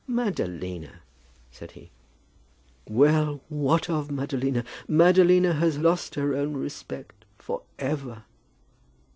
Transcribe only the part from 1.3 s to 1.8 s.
said